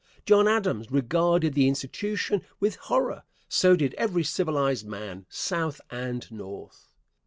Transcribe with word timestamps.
John 0.25 0.47
Adams 0.47 0.89
regarded 0.89 1.53
the 1.53 1.67
institution 1.67 2.41
with 2.59 2.77
horror. 2.77 3.21
So 3.47 3.75
did 3.75 3.93
every 3.99 4.23
civilized 4.23 4.87
man, 4.87 5.27
South 5.29 5.79
and 5.91 6.25
North. 6.31 6.87